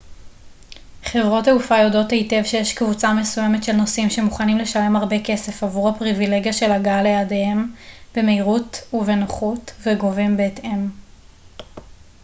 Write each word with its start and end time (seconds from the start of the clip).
חברות 1.03 1.45
תעופה 1.45 1.77
יודעות 1.77 2.11
היטב 2.11 2.41
שיש 2.45 2.73
קבוצה 2.73 3.13
מסוימת 3.13 3.63
של 3.63 3.71
נוסעים 3.73 4.09
שמוכנים 4.09 4.57
לשלם 4.57 4.95
הרבה 4.95 5.15
כסף 5.23 5.63
עבור 5.63 5.89
הפריבילגיה 5.89 6.53
של 6.53 6.71
הגעה 6.71 7.03
ליעדיהם 7.03 7.73
במהירות 8.15 8.77
ובנוחות 8.93 9.71
וגובים 9.85 10.37
בהתאם 10.37 10.89